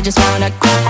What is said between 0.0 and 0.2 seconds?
I just